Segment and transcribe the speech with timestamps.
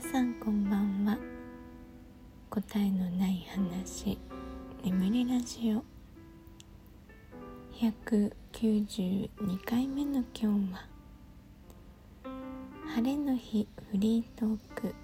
[0.00, 1.18] 皆さんこんばんは。
[2.50, 4.16] 答えのない話
[4.84, 5.82] 眠りラジオ。
[7.74, 9.28] 192
[9.64, 10.86] 回目の今日は
[12.94, 14.94] 晴れの日フリートーク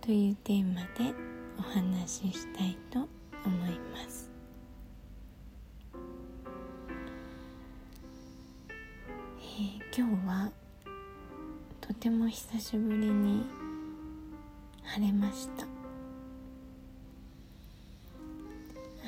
[0.00, 1.14] というテーマで
[1.56, 3.08] お話ししたいと
[3.44, 4.28] 思います。
[9.38, 10.50] えー今日は
[11.80, 13.65] とても久しぶりに
[14.86, 15.64] 晴れました。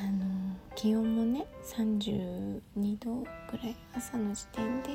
[0.01, 2.61] あの気温もね32
[2.99, 4.91] 度ぐらい朝の時点で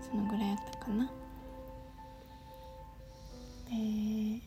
[0.00, 1.10] そのぐらいあったかな。
[3.68, 4.40] で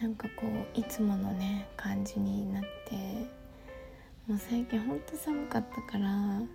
[0.00, 2.96] なんかこういつものね感じになって
[4.26, 6.46] もう最近ほんと寒かったからも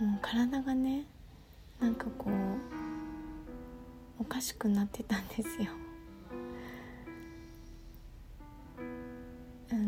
[0.00, 1.04] う体がね
[1.80, 2.81] なんかこう
[4.22, 5.72] おかしくなってたんですよ。
[9.68, 9.82] あのー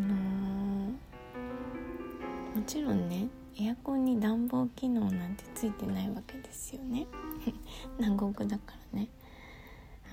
[2.56, 3.28] もちろんね
[3.60, 7.06] エアコンに暖房機能なんてついてないわけですよね。
[8.00, 9.06] 南国だからね。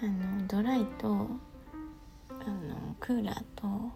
[0.03, 1.14] あのドライとあ
[2.45, 3.92] のクーラーと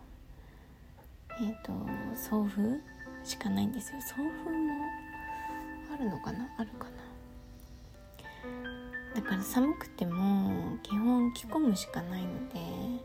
[1.39, 1.71] えっ、と
[2.15, 2.81] 送風
[3.23, 4.01] しかないんですよ。
[4.01, 4.25] 送風
[4.57, 4.73] も
[5.93, 6.49] あるのかな？
[6.57, 6.89] あるかな？
[9.15, 13.01] だから寒くても基本着込むしかないのでも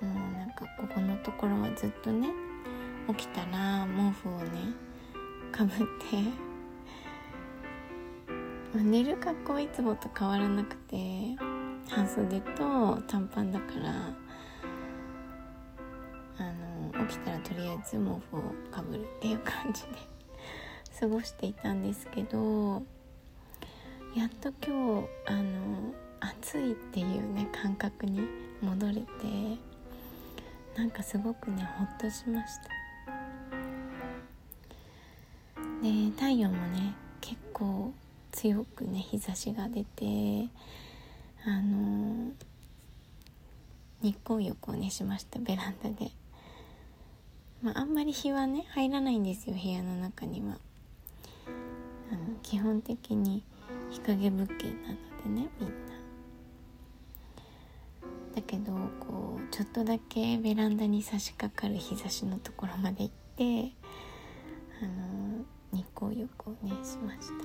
[0.00, 0.04] う
[0.36, 2.28] なんかここのところはずっとね
[3.08, 4.72] 起きたら毛布をね
[5.52, 6.44] かぶって
[8.74, 10.96] 寝る格好はいつもと変わらなくて
[11.88, 14.16] 半袖と短パンだから
[16.38, 16.52] あ
[16.98, 18.42] の起きたらとりあえず毛布を
[18.72, 19.88] かぶるっていう感じで
[20.98, 22.82] 過ごしていたんですけど
[24.14, 28.20] やっと今日あの暑いっていうね感覚に
[28.62, 29.04] 戻れて
[30.76, 32.74] なんかすごくねほっとしました。
[35.82, 37.92] で太陽もね結構
[38.30, 40.48] 強くね日差しが出て
[41.44, 42.30] あの
[44.00, 46.10] 日光浴をねしましたベランダで、
[47.62, 50.58] まあ、あんまり日はね入らないんですよ部屋の中には。
[52.12, 53.42] あの基本的に
[53.94, 55.74] 日陰物件なのでねみんな。
[58.34, 63.72] だけどこうちょっとだけベランダに差し掛かる日差しのところまで行って
[64.82, 67.44] あの日光浴をねしました。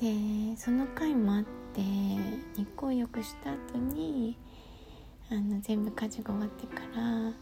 [0.00, 1.42] でその回もあっ
[1.74, 4.38] て日光浴した後に
[5.28, 7.32] あの全部家事が終わってから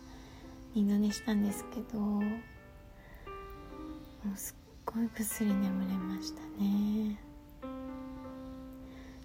[0.75, 2.23] 二度寝したんですけども
[4.35, 7.21] うすっごいぐっすり眠れましたね。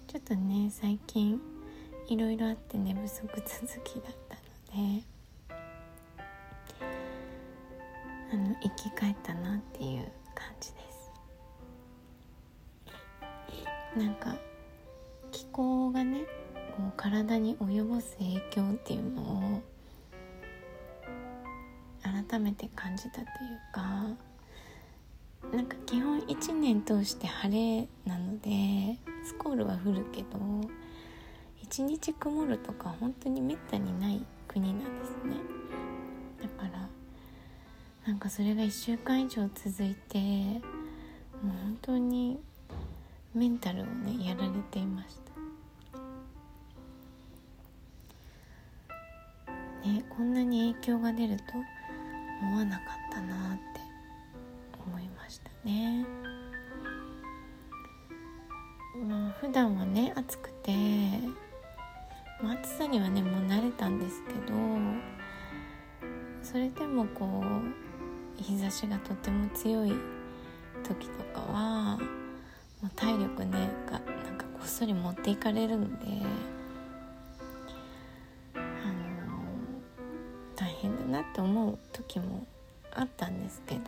[0.08, 1.40] ちょっとね最近
[2.08, 3.40] いろいろあって寝不足続
[3.84, 4.34] きだった
[4.76, 5.04] ので
[8.32, 11.12] あの生き返ったなっていう感じです。
[13.96, 14.36] なんか
[15.30, 16.24] 気候がね
[16.76, 19.62] こう体に及ぼす影響っていうのを
[22.02, 23.26] 改めて感じたという
[23.72, 24.08] か
[25.52, 30.38] なんか基本1年通して晴れなのでスコールは降るけど
[31.68, 35.36] 1日曇るとか本当にめったにない国なんですね。
[36.42, 36.88] だから
[38.06, 40.62] なんかそれが1週間以上続いてもう
[41.62, 42.40] 本当に
[43.34, 45.32] メンタルをねやられていました。
[49.88, 51.42] ねこんなに影響が出ると
[52.40, 53.81] 思わなかったなって
[55.64, 56.06] ね。
[59.08, 60.72] まあ普段はね暑くて、
[62.42, 64.56] まあ、暑さにはねもう慣れたんですけど
[66.42, 67.42] それでもこ
[68.40, 69.92] う日差しがとても強い
[70.82, 71.98] 時とかは
[72.80, 75.96] もう体力ねがなんかこっそり持っていかれるので
[78.54, 78.64] あの
[80.56, 82.46] 大変だなって思う時も
[82.92, 83.82] あったんですけど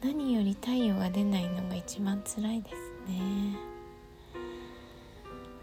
[0.00, 2.76] 何より太陽が出ないのが一番辛いです
[3.10, 3.56] ね。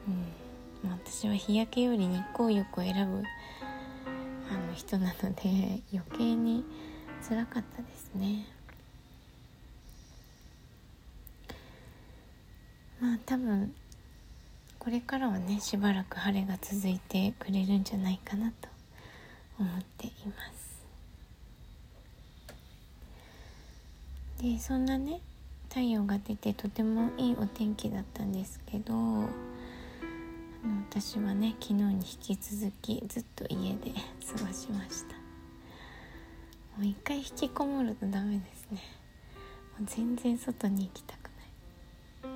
[0.07, 0.89] うん。
[0.89, 3.23] 私は日焼けより日光浴を選ぶ
[4.49, 6.65] あの人なので余計に
[7.27, 8.45] 辛かったですね。
[12.99, 13.73] まあ多分
[14.79, 18.67] これからはねしばらく晴れが続いてくれるんじゃないかなと
[19.59, 20.64] 思っています。
[24.45, 25.21] でそんなね
[25.69, 28.93] 太陽が出てとてもいいお天気だったんですけど
[30.87, 33.91] 私はね昨日に引き続きずっと家で
[34.37, 35.15] 過ごしました。
[36.77, 38.81] もう一回引きこもるとダメですね。
[39.79, 41.31] もう全然外に行きたく
[42.23, 42.33] ない。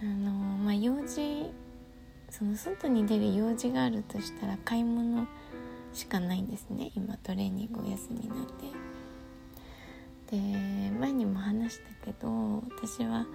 [0.00, 1.50] あのまあ用事
[2.28, 5.26] その外に出る用事があるとしたら買い物
[5.92, 6.90] しかないんですね。
[6.96, 8.87] 今トレーニングお休みなんで。
[10.30, 10.36] で
[11.00, 13.26] 前にも話したけど私は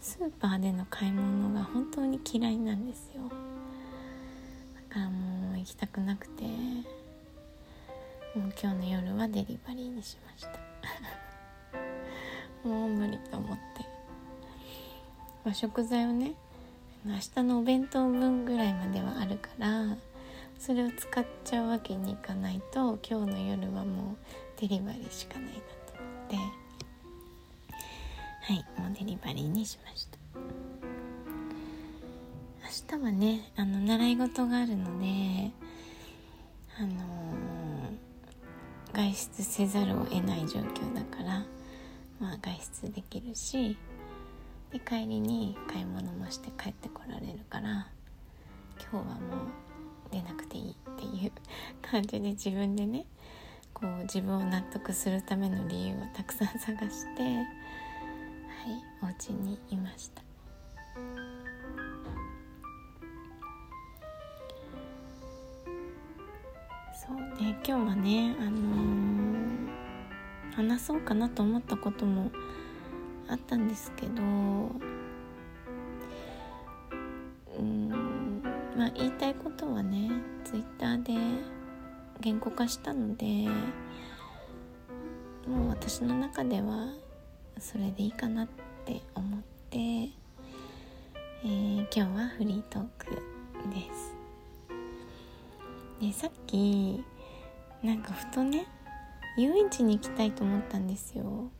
[0.00, 3.22] スーパーでの買い物が本当に嫌いなんですよ。
[3.28, 3.34] だ
[4.94, 6.52] からもう行きたくなくてもう
[8.60, 10.50] 今日の夜はデリバリーにしました。
[12.68, 13.62] もう無理と思って、
[15.44, 16.34] まあ、食材をね
[17.04, 19.96] 明日のお弁当分ぐらいまではあるから
[20.58, 24.16] それを使っちゃうわけにいかないと今日の夜はもう
[24.60, 25.60] デリバリーしかないな。
[26.38, 26.44] は
[28.52, 30.18] いもうデリバリーにしました。
[32.92, 35.50] 明日はねあの習い事があるので
[36.78, 41.44] あのー、外出せざるを得ない状況だから
[42.18, 43.76] まあ外出できるし
[44.70, 47.88] で帰りに買い物もして帰ってこられるから
[48.90, 49.20] 今日はもう
[50.10, 51.32] 出なくていいっていう
[51.82, 53.04] 感じで自分でね
[53.82, 57.44] こう自分を納得するための理由をたくさん探してはい
[59.02, 60.22] お家にいました。
[66.94, 72.30] そうで今日はねあのー、話そうかなと思ったことも
[73.26, 74.22] あったんですけど
[77.58, 78.42] うん
[78.76, 80.12] まあ言いたいことはね
[80.44, 81.14] ツイッターで
[82.22, 83.26] 言語化したので
[85.48, 86.86] もう私の中では
[87.58, 88.48] それでいいかなっ
[88.84, 89.40] て思っ
[89.70, 93.18] て、えー、今日はフリートークで
[93.92, 94.14] す。
[96.00, 97.04] でさっき
[97.82, 98.66] なんかふとね
[99.36, 101.50] 遊園地に行きたいと思ったんですよ。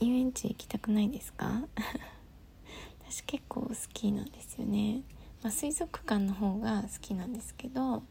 [0.00, 1.62] 遊園地行きたくないですか？
[3.08, 5.02] 私結構好きなんですよね、
[5.46, 8.02] まあ、水族館の方が好きなんですけど、ま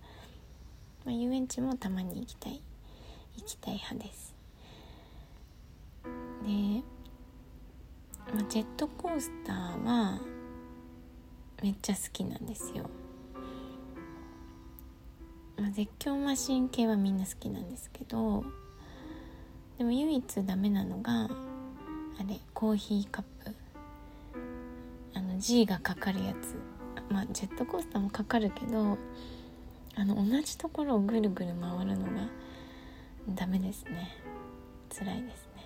[1.08, 2.62] あ、遊園地もたまに行きたい
[3.36, 4.34] 行きたい派です。
[6.06, 6.10] で、
[8.34, 10.22] まあ、ジェットコースターは
[11.62, 12.90] めっちゃ好きなんですよ、
[15.58, 18.46] まあ、絶叫マシン系はみんな好きなんですけど
[19.78, 21.30] でも唯一ダメなのがあ
[22.26, 23.54] れコーヒーカップ。
[25.16, 26.75] あの G がかかるやつ。
[27.10, 28.98] まあジェットコースターもかかるけど
[29.96, 32.28] あの同じところをぐるぐる回るのが
[33.30, 34.12] ダメですね。
[34.98, 35.64] 辛いですね。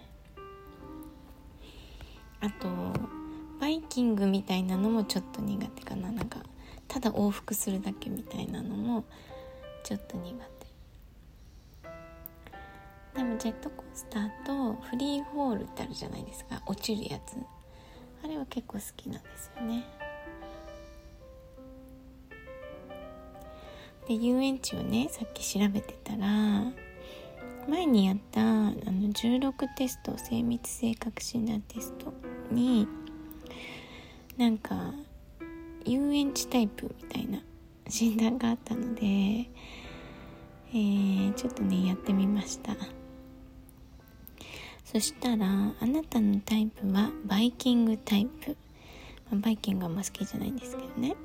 [2.42, 2.68] あと
[3.60, 6.12] バイキングみたいなのもちょっと苦手かな。
[6.12, 6.40] なんか
[6.88, 9.04] ただ往復するだけみたいなのも
[9.84, 10.60] ちょっと苦手。
[13.18, 16.62] でもジェットコースターとフリーホールってあるじゃないですか。
[16.66, 17.36] 落ちるやつ。
[18.24, 19.86] あれは結構好きなんですよね。
[24.10, 26.64] で遊園地をねさっき調べてたら
[27.68, 28.74] 前にやったあの
[29.14, 32.12] 16テスト精密性格診断テスト
[32.52, 32.88] に
[34.36, 34.94] なんか
[35.86, 37.40] 遊園地タイプみたいな
[37.88, 42.76] 診断があったので、えー、ちょっとねやってみました。
[44.86, 45.46] そしたら
[45.80, 48.58] あなたのタイプはバイキングタイプ、
[49.32, 51.16] バイキングはあんま好きじゃないんですけどね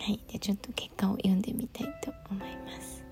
[0.00, 0.20] はい。
[0.30, 3.04] でちょっと結果を読んでみたいと思います。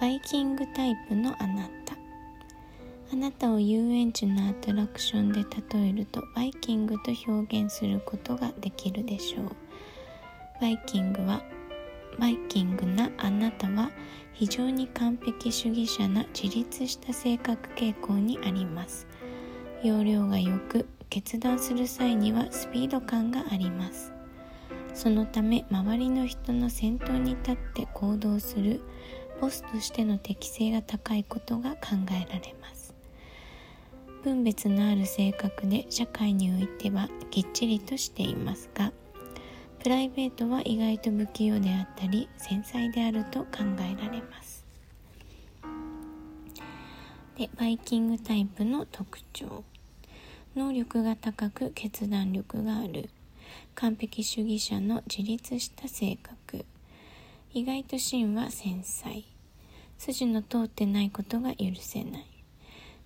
[0.00, 1.96] バイキングタイプのあなた。
[3.12, 9.50] あなたを遊園地のアトラクションで例えるとバイキングと表現することができるでしょう。
[10.60, 11.42] バイキングは
[12.18, 13.90] バイキングなあなたは
[14.32, 19.06] 非常に完璧主義者な自立した性格傾向にあります。
[19.82, 24.12] 要領が良く決断する際にはスピード感があります。
[24.94, 28.80] そのため周りの人の先頭に立って行動する
[29.40, 32.94] ボスとしての適性が高いことが考えられます。
[34.22, 38.92] 分別のある性格で社会においてはきっちりとしていますが
[39.82, 44.66] プライベートは意外と不器用であったり繊細であると考えられます。
[47.38, 49.64] でバイキングタイプの特徴。
[50.56, 53.08] 能力が高く決断力がある。
[53.74, 56.64] 完璧主義者の自立した性格。
[57.52, 59.24] 意外と芯は繊細。
[59.98, 62.26] 筋の通ってないことが許せない。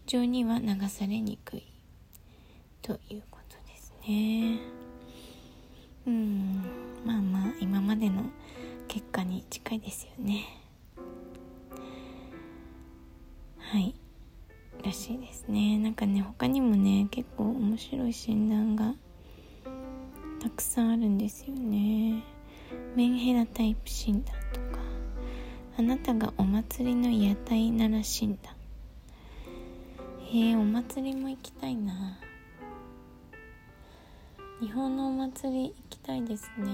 [0.06, 1.64] 情には流されにくい。
[2.82, 4.58] ということですね。
[6.06, 6.62] うん。
[7.04, 8.24] まあまあ今までの
[8.86, 10.44] 結果に近いですよね。
[13.58, 13.94] はい。
[14.84, 15.78] らしいですね。
[15.78, 18.94] なんかね他にもね結構面白い診断が
[20.44, 22.22] たくさんあるんですよね。
[22.94, 24.78] メンヘラタイプ診断とか。
[25.78, 28.54] あなたがお祭りの屋台なら診断。
[30.20, 32.18] へえお祭りも行きたいな。
[34.60, 36.68] 日本のお祭り行きたいですね。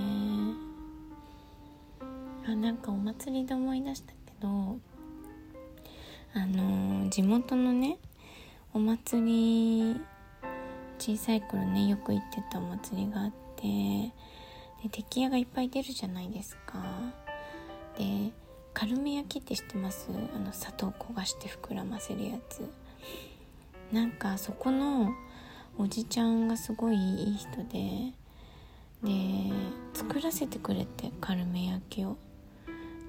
[2.49, 7.99] あなんかお祭りで思い出したけどあのー、地元のね
[8.75, 10.01] お祭り
[10.99, 14.13] 小さい頃ねよく行ってたお祭りがあってで
[14.91, 16.83] 敵屋がいっぱい出るじゃないですか。
[17.99, 18.33] で
[18.73, 20.09] カルメ焼きって知ってます？
[20.35, 22.63] あの砂糖焦がして膨らませるやつ。
[23.93, 25.13] なんかそこの
[25.77, 28.13] おじちゃんがすごいいい人で
[29.03, 29.53] で
[29.93, 32.17] 作らせてくれてカルメ焼きを。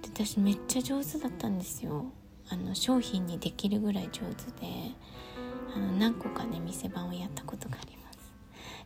[0.01, 2.05] で私めっちゃ上手だったんですよ。
[2.49, 4.91] あの商品にできるぐらい上手で。
[5.73, 8.19] あの何個かね店番をやったことがあります。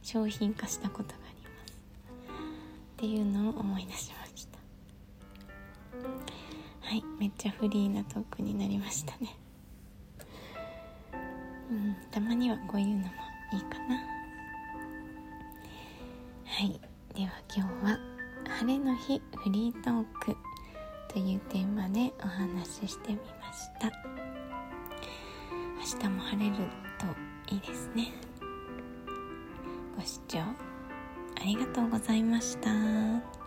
[0.04, 1.25] 商品化したことが。
[3.06, 4.58] っていうのを思い出しました。
[6.82, 9.38] はいめっちゃフリーなトークになりましたね。
[11.70, 13.04] うんたまにはこういうのも
[13.54, 13.98] いいかな。
[16.46, 16.80] はい
[17.14, 18.00] では今日は
[18.60, 20.36] 「晴れの日フリートーク」
[21.14, 23.92] というテーマでお話ししてみました。
[25.78, 26.56] 明日も晴れる
[26.98, 28.12] といいですね。
[29.96, 30.40] ご視聴
[31.46, 33.45] ありがとうございました。